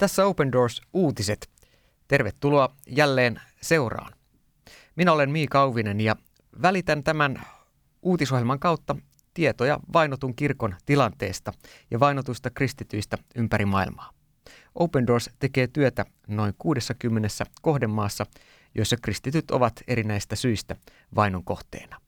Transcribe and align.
Tässä 0.00 0.26
Open 0.26 0.52
Doors 0.52 0.82
uutiset. 0.92 1.50
Tervetuloa 2.08 2.76
jälleen 2.86 3.40
seuraan. 3.60 4.12
Minä 4.96 5.12
olen 5.12 5.30
Mii 5.30 5.46
Kauvinen 5.46 6.00
ja 6.00 6.16
välitän 6.62 7.04
tämän 7.04 7.42
uutisohjelman 8.02 8.58
kautta 8.58 8.96
tietoja 9.34 9.80
vainotun 9.92 10.36
kirkon 10.36 10.74
tilanteesta 10.86 11.52
ja 11.90 12.00
vainotuista 12.00 12.50
kristityistä 12.50 13.18
ympäri 13.34 13.64
maailmaa. 13.64 14.10
Open 14.74 15.06
Doors 15.06 15.30
tekee 15.38 15.66
työtä 15.66 16.06
noin 16.28 16.54
60 16.58 17.28
kohdemaassa, 17.62 18.26
joissa 18.74 18.96
kristityt 19.02 19.50
ovat 19.50 19.72
erinäistä 19.86 20.36
syistä 20.36 20.76
vainon 21.14 21.44
kohteena. 21.44 22.00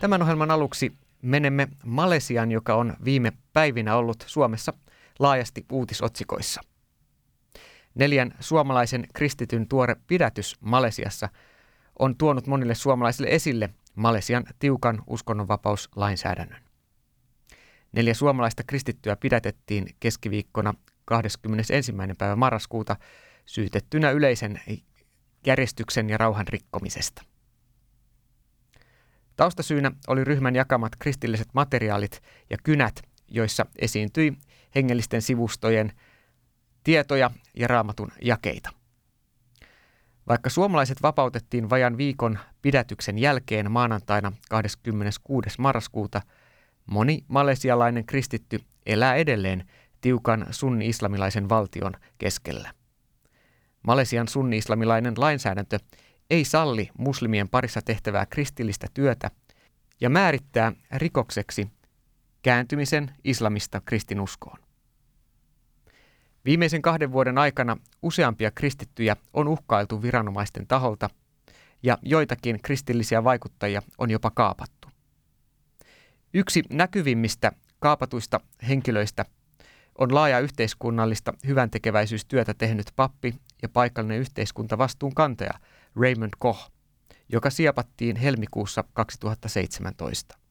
Tämän 0.00 0.22
ohjelman 0.22 0.50
aluksi 0.50 0.92
menemme 1.22 1.68
Malesiaan, 1.84 2.52
joka 2.52 2.74
on 2.74 2.96
viime 3.04 3.32
päivinä 3.52 3.96
ollut 3.96 4.24
Suomessa 4.26 4.72
laajasti 5.18 5.66
uutisotsikoissa. 5.72 6.60
Neljän 7.94 8.34
suomalaisen 8.40 9.06
kristityn 9.14 9.68
tuore 9.68 9.96
pidätys 10.06 10.56
Malesiassa 10.60 11.28
on 11.98 12.16
tuonut 12.16 12.46
monille 12.46 12.74
suomalaisille 12.74 13.28
esille 13.30 13.70
Malesian 13.94 14.44
tiukan 14.58 15.02
uskonnonvapauslainsäädännön. 15.06 16.62
Neljä 17.92 18.14
suomalaista 18.14 18.62
kristittyä 18.66 19.16
pidätettiin 19.16 19.86
keskiviikkona 20.00 20.74
21. 21.04 21.92
päivä 22.18 22.36
marraskuuta 22.36 22.96
syytettynä 23.46 24.10
yleisen 24.10 24.60
järjestyksen 25.46 26.10
ja 26.10 26.18
rauhan 26.18 26.48
rikkomisesta. 26.48 27.22
Taustasyynä 29.36 29.92
oli 30.06 30.24
ryhmän 30.24 30.54
jakamat 30.54 30.96
kristilliset 30.98 31.48
materiaalit 31.54 32.22
ja 32.50 32.56
kynät, 32.64 33.02
joissa 33.32 33.66
esiintyi 33.78 34.32
hengellisten 34.74 35.22
sivustojen 35.22 35.92
tietoja 36.84 37.30
ja 37.56 37.68
raamatun 37.68 38.12
jakeita. 38.22 38.70
Vaikka 40.28 40.50
suomalaiset 40.50 41.02
vapautettiin 41.02 41.70
vajan 41.70 41.96
viikon 41.96 42.38
pidätyksen 42.62 43.18
jälkeen 43.18 43.70
maanantaina 43.70 44.32
26. 44.50 45.48
marraskuuta, 45.58 46.22
moni 46.86 47.24
malesialainen 47.28 48.06
kristitty 48.06 48.60
elää 48.86 49.14
edelleen 49.14 49.68
tiukan 50.00 50.46
sunni-islamilaisen 50.50 51.48
valtion 51.48 51.92
keskellä. 52.18 52.72
Malesian 53.82 54.28
sunni-islamilainen 54.28 55.14
lainsäädäntö 55.16 55.78
ei 56.30 56.44
salli 56.44 56.90
muslimien 56.98 57.48
parissa 57.48 57.80
tehtävää 57.84 58.26
kristillistä 58.26 58.86
työtä 58.94 59.30
ja 60.00 60.10
määrittää 60.10 60.72
rikokseksi 60.92 61.70
kääntymisen 62.42 63.10
islamista 63.24 63.80
kristinuskoon. 63.80 64.58
Viimeisen 66.44 66.82
kahden 66.82 67.12
vuoden 67.12 67.38
aikana 67.38 67.76
useampia 68.02 68.50
kristittyjä 68.50 69.16
on 69.34 69.48
uhkailtu 69.48 70.02
viranomaisten 70.02 70.66
taholta 70.66 71.10
ja 71.82 71.98
joitakin 72.02 72.62
kristillisiä 72.62 73.24
vaikuttajia 73.24 73.82
on 73.98 74.10
jopa 74.10 74.30
kaapattu. 74.30 74.88
Yksi 76.34 76.62
näkyvimmistä 76.70 77.52
kaapatuista 77.78 78.40
henkilöistä 78.68 79.24
on 79.98 80.14
laaja 80.14 80.40
yhteiskunnallista 80.40 81.34
hyväntekeväisyystyötä 81.46 82.54
tehnyt 82.54 82.86
pappi 82.96 83.34
ja 83.62 83.68
paikallinen 83.68 84.18
yhteiskuntavastuun 84.18 85.14
kantaja 85.14 85.52
Raymond 85.96 86.32
Koch, 86.38 86.70
joka 87.28 87.50
siepattiin 87.50 88.16
helmikuussa 88.16 88.84
2017. 88.92 90.41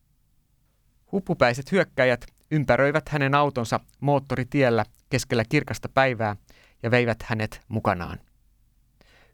Huppupäiset 1.12 1.72
hyökkäjät 1.72 2.26
ympäröivät 2.52 3.10
hänen 3.10 3.36
autonsa 3.36 3.80
moottoritiellä 4.00 4.86
keskellä 5.10 5.44
kirkasta 5.50 5.90
päivää 5.90 6.36
ja 6.84 6.92
veivät 6.92 7.24
hänet 7.24 7.62
mukanaan. 7.68 8.20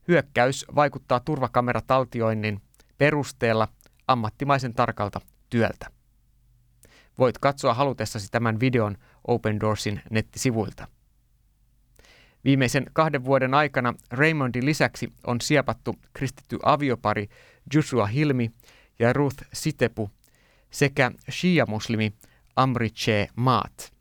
Hyökkäys 0.07 0.65
vaikuttaa 0.75 1.19
turvakamerataltioinnin 1.19 2.61
perusteella 2.97 3.67
ammattimaisen 4.07 4.73
tarkalta 4.73 5.21
työltä. 5.49 5.91
Voit 7.19 7.37
katsoa 7.37 7.73
halutessasi 7.73 8.31
tämän 8.31 8.59
videon 8.59 8.97
Open 9.27 9.59
Doorsin 9.59 10.01
nettisivuilta. 10.09 10.87
Viimeisen 12.43 12.85
kahden 12.93 13.25
vuoden 13.25 13.53
aikana 13.53 13.93
Raymondin 14.11 14.65
lisäksi 14.65 15.13
on 15.27 15.41
siepattu 15.41 15.95
kristitty 16.13 16.59
aviopari 16.63 17.29
Joshua 17.73 18.05
Hilmi 18.05 18.51
ja 18.99 19.13
Ruth 19.13 19.43
Sitepu 19.53 20.11
sekä 20.77 21.11
shia-muslimi 21.31 22.13
Amriche 22.55 23.27
Maat. 23.35 23.93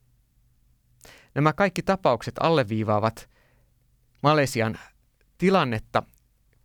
Nämä 1.35 1.53
kaikki 1.53 1.83
tapaukset 1.83 2.35
alleviivaavat 2.41 3.31
Malesian 4.23 4.79
tilannetta, 5.39 6.03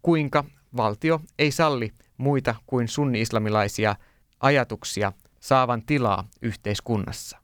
kuinka 0.01 0.43
valtio 0.77 1.21
ei 1.39 1.51
salli 1.51 1.91
muita 2.17 2.55
kuin 2.65 2.87
sunni-islamilaisia 2.87 3.95
ajatuksia 4.39 5.11
saavan 5.39 5.85
tilaa 5.85 6.27
yhteiskunnassa. 6.41 7.37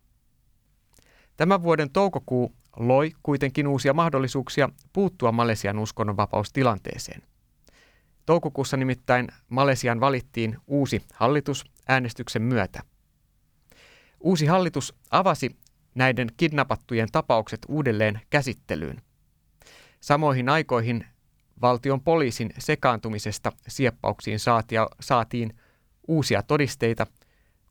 Tämän 1.38 1.64
vuoden 1.64 1.90
toukokuu 1.90 2.56
loi 2.78 3.12
kuitenkin 3.24 3.68
uusia 3.68 3.94
mahdollisuuksia 3.94 4.70
puuttua 4.94 5.32
Malesian 5.32 5.80
uskonnonvapaustilanteeseen. 5.80 7.22
Toukokuussa 8.26 8.78
nimittäin 8.78 9.28
Malesian 9.50 10.00
valittiin 10.00 10.58
uusi 10.68 11.02
hallitus 11.14 11.66
äänestyksen 11.88 12.42
myötä. 12.42 12.82
Uusi 14.20 14.46
hallitus 14.46 14.96
avasi 15.12 15.56
näiden 15.96 16.28
kidnappattujen 16.38 17.12
tapaukset 17.12 17.60
uudelleen 17.68 18.22
käsittelyyn. 18.30 19.02
Samoihin 20.00 20.50
aikoihin 20.50 21.06
valtion 21.62 22.02
poliisin 22.02 22.54
sekaantumisesta 22.58 23.52
sieppauksiin 23.68 24.40
saatiin 25.00 25.60
uusia 26.08 26.44
todisteita, 26.44 27.08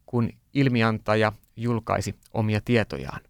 kun 0.06 0.30
ilmiantaja 0.54 1.32
julkaisi 1.56 2.14
omia 2.32 2.60
tietojaan. 2.64 3.20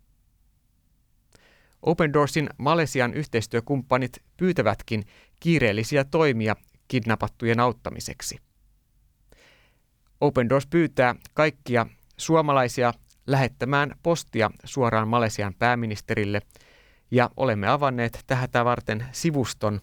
Open 1.83 2.13
Doorsin 2.13 2.51
Malesian 2.59 3.15
yhteistyökumppanit 3.15 4.23
pyytävätkin 4.37 5.05
kiireellisiä 5.41 6.05
toimia 6.05 6.57
kidnappattujen 6.89 7.61
auttamiseksi. 7.61 8.39
Open 10.21 10.49
Doors 10.49 10.67
pyytää 10.67 11.15
kaikkia 11.35 11.87
suomalaisia 12.17 12.95
lähettämään 13.27 13.95
postia 14.03 14.51
suoraan 14.65 15.09
Malesian 15.09 15.55
pääministerille 15.55 16.41
ja 17.11 17.31
olemme 17.37 17.69
avanneet 17.69 18.25
tähätä 18.27 18.65
varten 18.65 19.07
sivuston 19.13 19.81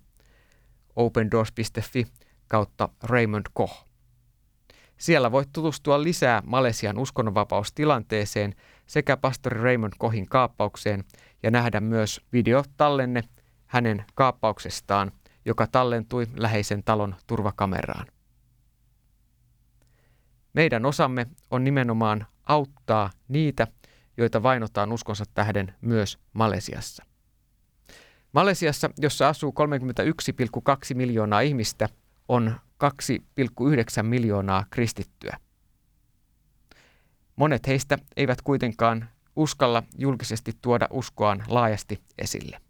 opendoors.fi 0.96 2.08
kautta 2.48 2.90
Raymond 3.04 3.46
Koch. 3.54 3.86
Siellä 4.98 5.32
voit 5.32 5.50
tutustua 5.54 6.04
lisää 6.04 6.42
Malesian 6.46 6.98
uskonnonvapaustilanteeseen 6.98 8.56
sekä 8.88 9.18
pastori 9.18 9.62
Raymond 9.62 9.94
Kohin 9.98 10.30
kaappaukseen 10.30 11.04
ja 11.44 11.52
nähdä 11.52 11.80
myös 11.80 12.22
videotallenne 12.34 13.24
hänen 13.66 14.06
kaappauksestaan, 14.16 15.12
joka 15.46 15.68
tallentui 15.68 16.28
läheisen 16.36 16.84
talon 16.84 17.16
turvakameraan. 17.28 18.13
Meidän 20.54 20.86
osamme 20.86 21.28
on 21.52 21.64
nimenomaan 21.64 22.26
auttaa 22.44 23.10
niitä, 23.28 23.68
joita 24.18 24.44
vainotaan 24.44 24.92
uskonsa 24.92 25.24
tähden 25.34 25.74
myös 25.82 26.20
Malesiassa. 26.34 27.06
Malesiassa, 28.34 28.90
jossa 28.98 29.30
asuu 29.30 29.54
31,2 30.92 30.96
miljoonaa 30.96 31.42
ihmistä, 31.42 31.90
on 32.28 32.56
2,9 32.84 34.04
miljoonaa 34.04 34.66
kristittyä. 34.70 35.38
Monet 37.36 37.68
heistä 37.68 37.98
eivät 38.16 38.42
kuitenkaan 38.42 39.10
uskalla 39.36 39.84
julkisesti 39.98 40.52
tuoda 40.62 40.88
uskoaan 40.92 41.44
laajasti 41.48 42.02
esille. 42.18 42.62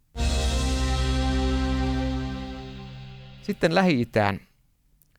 Sitten 3.42 3.76
Lähi-Itään, 3.76 4.40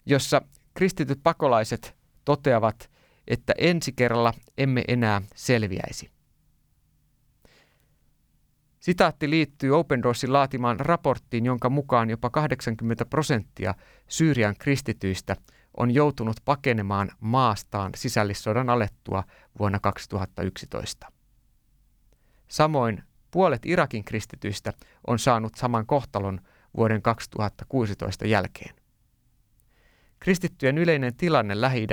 jossa 0.07 0.43
kristityt 0.75 1.21
pakolaiset 1.23 2.04
toteavat, 2.25 2.91
että 3.29 3.53
ensi 3.59 3.93
kerralla 3.93 4.33
emme 4.59 4.85
enää 4.89 5.23
selviäisi. 5.35 6.11
Sitaatti 8.81 9.31
liittyy 9.31 9.79
Open 9.79 10.03
Doorsin 10.03 10.33
laatimaan 10.33 10.81
raporttiin, 10.81 11.45
jonka 11.45 11.71
mukaan 11.71 12.11
jopa 12.11 12.31
80 12.31 13.05
prosenttia 13.05 13.75
Syyrian 14.09 14.55
kristityistä 14.59 15.37
on 15.77 15.91
joutunut 15.91 16.37
pakenemaan 16.45 17.11
maastaan 17.21 17.93
sisällissodan 17.97 18.71
alettua 18.71 19.25
vuonna 19.59 19.81
2011. 19.81 21.13
Samoin 22.49 23.03
puolet 23.31 23.67
Irakin 23.67 24.05
kristityistä 24.05 24.73
on 25.07 25.19
saanut 25.19 25.55
saman 25.55 25.87
kohtalon 25.87 26.41
vuoden 26.77 27.03
2016 27.03 28.27
jälkeen. 28.27 28.84
Kristittyjen 30.25 30.79
yleinen 30.79 31.17
tilanne 31.17 31.61
lähi 31.61 31.87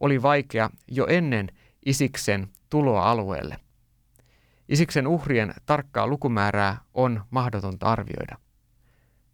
oli 0.00 0.22
vaikea 0.22 0.70
jo 0.88 1.06
ennen 1.06 1.48
Isiksen 1.86 2.48
tuloa 2.70 3.10
alueelle. 3.10 3.56
Isiksen 4.68 5.06
uhrien 5.06 5.54
tarkkaa 5.66 6.06
lukumäärää 6.06 6.80
on 6.94 7.24
mahdotonta 7.30 7.86
arvioida. 7.86 8.36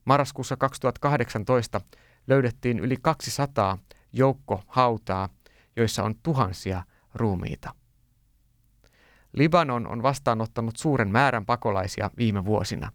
Marraskuussa 0.05 0.57
2018 0.57 1.81
löydettiin 2.27 2.79
yli 2.79 2.97
200 3.03 3.79
joukko 4.13 4.63
hautaa, 4.67 5.29
joissa 5.77 6.05
on 6.05 6.15
tuhansia 6.23 6.83
ruumiita. 7.15 7.75
Libanon 9.33 9.87
on 9.87 10.03
vastaanottanut 10.03 10.77
suuren 10.77 11.11
määrän 11.11 11.47
pakolaisia 11.47 12.11
viime 12.17 12.45
vuosina. 12.45 12.93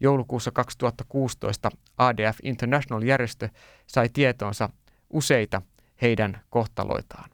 Joulukuussa 0.00 0.50
2016 0.50 1.70
ADF 1.98 2.38
International-järjestö 2.42 3.48
sai 3.86 4.08
tietoonsa 4.08 4.68
useita 5.10 5.62
heidän 6.02 6.40
kohtaloitaan. 6.50 7.30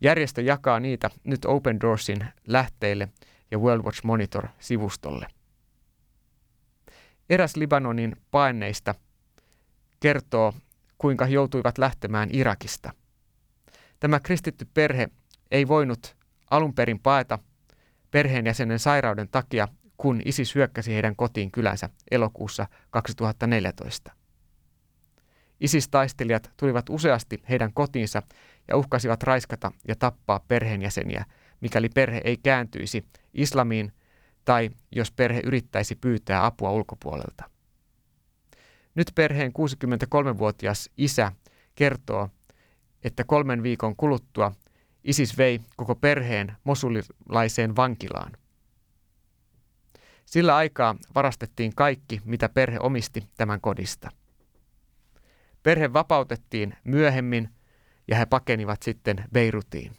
Järjestö 0.00 0.42
jakaa 0.42 0.80
niitä 0.80 1.10
nyt 1.24 1.44
Open 1.44 1.80
Doorsin 1.80 2.26
lähteille 2.46 3.08
ja 3.50 3.58
World 3.58 3.84
Watch 3.84 4.04
Monitor-sivustolle. 4.04 5.26
Eräs 7.30 7.56
Libanonin 7.56 8.16
paineista 8.30 8.94
kertoo, 10.00 10.54
kuinka 10.98 11.24
he 11.24 11.32
joutuivat 11.32 11.78
lähtemään 11.78 12.28
Irakista. 12.32 12.92
Tämä 14.00 14.20
kristitty 14.20 14.68
perhe 14.74 15.08
ei 15.50 15.68
voinut 15.68 16.16
alun 16.50 16.74
perin 16.74 17.00
paeta 17.00 17.38
perheenjäsenen 18.10 18.78
sairauden 18.78 19.28
takia, 19.28 19.68
kun 20.04 20.22
ISIS 20.24 20.54
hyökkäsi 20.54 20.94
heidän 20.94 21.16
kotiin 21.16 21.50
kylänsä 21.50 21.88
elokuussa 22.10 22.66
2014. 22.90 24.12
ISIS-taistelijat 25.60 26.50
tulivat 26.56 26.88
useasti 26.88 27.42
heidän 27.48 27.72
kotiinsa 27.72 28.22
ja 28.68 28.76
uhkasivat 28.76 29.22
raiskata 29.22 29.72
ja 29.88 29.96
tappaa 29.96 30.40
perheenjäseniä, 30.48 31.24
mikäli 31.60 31.88
perhe 31.88 32.20
ei 32.24 32.36
kääntyisi 32.36 33.04
islamiin 33.34 33.92
tai 34.44 34.70
jos 34.92 35.12
perhe 35.12 35.40
yrittäisi 35.44 35.96
pyytää 35.96 36.46
apua 36.46 36.70
ulkopuolelta. 36.70 37.50
Nyt 38.94 39.12
perheen 39.14 39.52
63-vuotias 39.52 40.90
isä 40.96 41.32
kertoo, 41.74 42.28
että 43.04 43.24
kolmen 43.24 43.62
viikon 43.62 43.96
kuluttua 43.96 44.52
ISIS 45.04 45.38
vei 45.38 45.60
koko 45.76 45.94
perheen 45.94 46.56
mosulilaiseen 46.64 47.76
vankilaan. 47.76 48.32
Sillä 50.34 50.56
aikaa 50.56 50.96
varastettiin 51.14 51.74
kaikki, 51.74 52.20
mitä 52.24 52.48
perhe 52.48 52.78
omisti 52.80 53.28
tämän 53.36 53.60
kodista. 53.60 54.10
Perhe 55.62 55.92
vapautettiin 55.92 56.76
myöhemmin 56.84 57.48
ja 58.08 58.16
he 58.16 58.26
pakenivat 58.26 58.82
sitten 58.82 59.24
Beirutiin. 59.32 59.92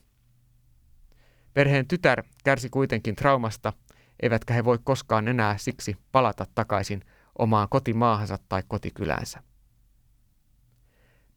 Perheen 1.54 1.88
tytär 1.88 2.24
kärsi 2.44 2.70
kuitenkin 2.70 3.16
traumasta, 3.16 3.74
eivätkä 4.22 4.54
he 4.54 4.66
voi 4.66 4.80
koskaan 4.84 5.28
enää 5.28 5.58
siksi 5.58 5.98
palata 6.12 6.46
takaisin 6.56 7.02
omaan 7.40 7.70
kotimaahansa 7.70 8.38
tai 8.50 8.64
kotikyläänsä. 8.68 9.44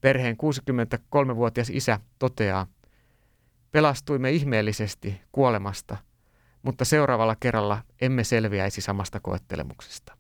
Perheen 0.01 0.37
63-vuotias 0.37 1.71
isä 1.71 2.01
toteaa, 2.19 2.67
pelastuimme 3.71 4.31
ihmeellisesti 4.31 5.21
kuolemasta, 5.33 5.97
mutta 6.63 6.85
seuraavalla 6.85 7.37
kerralla 7.41 7.83
emme 8.01 8.25
selviäisi 8.25 8.81
samasta 8.81 9.21
koettelemuksesta. 9.21 10.17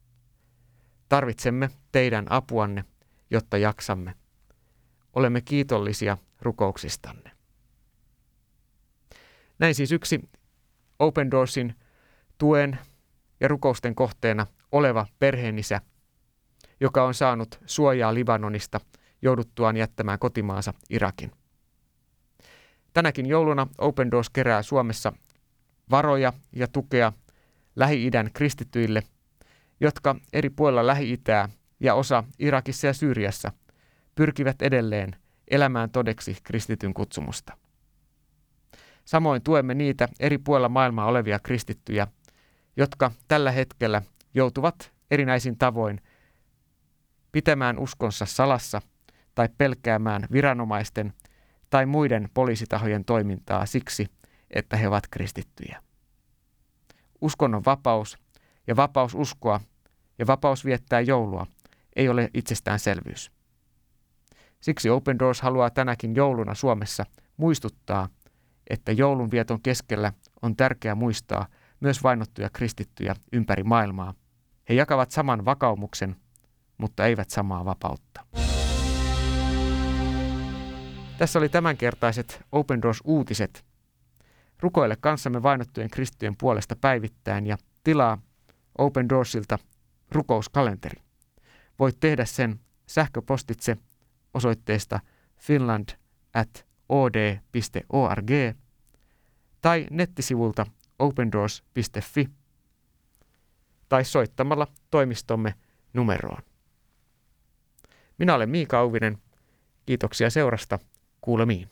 Tarvitsemme 1.09 1.71
teidän 1.93 2.27
apuanne, 2.31 2.85
jotta 3.31 3.59
jaksamme. 3.59 4.15
Olemme 5.15 5.41
kiitollisia 5.41 6.19
rukouksistanne. 6.41 7.31
Näin 9.59 9.75
siis 9.75 9.93
yksi 9.93 10.21
Open 10.99 11.31
Doorsin 11.31 11.75
tuen 12.39 12.79
ja 13.41 13.49
rukousten 13.49 13.95
kohteena 13.95 14.47
oleva 14.73 15.07
perheenisä, 15.19 15.81
joka 16.81 17.05
on 17.05 17.15
saanut 17.15 17.61
suojaa 17.67 18.15
Libanonista 18.15 18.81
jouduttuaan 19.23 19.77
jättämään 19.77 20.19
kotimaansa 20.19 20.75
Irakin. 20.91 21.33
Tänäkin 22.93 23.27
jouluna 23.27 23.67
Open 23.79 24.11
Doors 24.11 24.31
kerää 24.31 24.63
Suomessa 24.63 25.13
varoja 25.91 26.33
ja 26.53 26.69
tukea 26.69 27.13
Lähi-idän 27.77 28.31
kristittyille, 28.33 29.03
jotka 29.81 30.17
eri 30.33 30.51
puolilla 30.51 30.87
Lähi-itää 30.87 31.49
ja 31.81 31.95
osa 31.95 32.25
Irakissa 32.39 32.87
ja 32.87 32.93
Syyriassa 32.93 33.53
pyrkivät 34.15 34.63
edelleen 34.63 35.17
elämään 35.51 35.91
todeksi 35.91 36.37
kristityn 36.43 36.95
kutsumusta. 36.95 37.57
Samoin 39.05 39.43
tuemme 39.43 39.75
niitä 39.75 40.09
eri 40.21 40.39
puolilla 40.39 40.69
maailmaa 40.69 41.07
olevia 41.07 41.39
kristittyjä, 41.39 42.07
jotka 42.77 43.11
tällä 43.29 43.51
hetkellä 43.51 44.03
joutuvat 44.35 44.93
erinäisin 45.11 45.59
tavoin 45.59 46.01
pitämään 47.33 47.79
uskonsa 47.79 48.27
salassa 48.27 48.83
tai 49.35 49.49
pelkäämään 49.59 50.27
viranomaisten 50.33 51.13
tai 51.71 51.87
muiden 51.87 52.29
poliisitahojen 52.35 53.05
toimintaa 53.05 53.67
siksi, 53.67 54.07
että 54.51 54.77
he 54.77 54.89
ovat 54.89 55.05
kristittyjä. 55.11 55.83
Uskonnon 57.21 57.65
vapaus 57.65 58.19
ja 58.67 58.77
vapaus 58.77 59.15
uskoa 59.15 59.61
ja 60.19 60.27
vapaus 60.27 60.65
viettää 60.65 61.01
joulua 61.01 61.47
ei 61.97 62.09
ole 62.09 62.31
itsestäänselvyys. 62.35 63.33
Siksi 64.61 64.91
Open 64.91 65.19
Doors 65.19 65.41
haluaa 65.41 65.71
tänäkin 65.71 66.15
jouluna 66.15 66.55
Suomessa 66.55 67.07
muistuttaa, 67.37 68.09
että 68.71 68.93
joulunvieton 68.93 69.63
keskellä 69.63 70.13
on 70.43 70.57
tärkeää 70.57 70.95
muistaa 70.95 71.47
myös 71.81 72.03
vainottuja 72.03 72.51
kristittyjä 72.51 73.15
ympäri 73.33 73.63
maailmaa. 73.63 74.15
He 74.69 74.75
jakavat 74.75 75.11
saman 75.11 75.45
vakaumuksen, 75.45 76.17
mutta 76.79 77.07
eivät 77.07 77.31
samaa 77.31 77.65
vapautta. 77.65 78.27
Tässä 81.19 81.39
oli 81.39 81.49
tämänkertaiset 81.49 82.45
Open 82.53 82.83
Doors-uutiset. 82.83 83.68
Rukoile 84.61 84.97
kanssamme 85.01 85.43
vainottujen 85.43 85.91
kristittyjen 85.91 86.37
puolesta 86.37 86.77
päivittäin 86.77 87.47
ja 87.47 87.59
tilaa 87.85 88.19
Open 88.79 89.09
Doorsilta 89.09 89.59
rukouskalenteri. 90.11 91.03
Voit 91.79 92.01
tehdä 92.01 92.25
sen 92.25 92.61
sähköpostitse 92.87 93.77
osoitteesta 94.35 95.01
finland 95.37 95.89
at 96.35 96.67
od.org 96.89 98.31
tai 99.61 99.87
nettisivulta 99.91 100.67
opendoors.fi 100.99 102.29
tai 103.89 104.05
soittamalla 104.05 104.67
toimistomme 104.91 105.55
numeroon. 105.93 106.43
Minä 108.19 108.35
olen 108.35 108.51
Miika 108.51 108.79
Auvinen. 108.79 109.19
Kiitoksia 109.87 110.31
seurasta. 110.31 110.79
Kuulemiin. 111.21 111.71